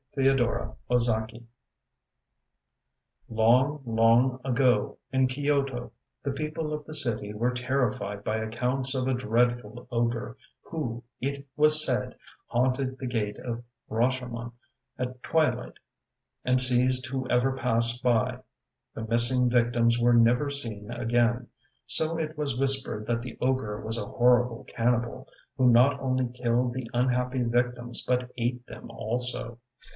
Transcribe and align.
THE 0.15 0.27
OGRE 0.27 0.57
OF 0.89 0.89
RASHOMON 0.89 1.47
Long, 3.29 3.81
long 3.85 4.41
ago 4.43 4.97
in 5.13 5.27
Kyoto, 5.27 5.93
the 6.23 6.31
people 6.31 6.73
of 6.73 6.83
the 6.83 6.93
city 6.95 7.33
were 7.33 7.53
terrified 7.53 8.23
by 8.23 8.37
accounts 8.37 8.93
of 8.93 9.07
a 9.07 9.13
dreadful 9.13 9.87
ogre, 9.89 10.37
who, 10.63 11.03
it 11.21 11.45
was 11.55 11.85
said, 11.85 12.15
haunted 12.47 12.97
the 12.97 13.05
Gate 13.07 13.37
of 13.39 13.63
Rashomon 13.89 14.51
at 14.97 15.21
twilight 15.23 15.77
and 16.43 16.59
seized 16.59 17.05
whoever 17.05 17.55
passed 17.55 18.03
by. 18.03 18.39
The 18.95 19.05
missing 19.05 19.49
victims 19.49 19.97
were 19.99 20.13
never 20.15 20.49
seen 20.49 20.91
again, 20.91 21.47
so 21.85 22.17
it 22.17 22.37
was 22.37 22.57
whispered 22.57 23.05
that 23.05 23.21
the 23.21 23.37
ogre 23.39 23.79
was 23.79 23.97
a 23.99 24.07
horrible 24.07 24.65
cannibal, 24.65 25.29
who 25.55 25.69
not 25.69 25.97
only 26.01 26.27
killed 26.33 26.73
the 26.73 26.89
unhappy 26.91 27.43
victims 27.43 28.03
but 28.05 28.31
ate 28.35 28.65
them 28.65 28.89
also. 28.89 29.59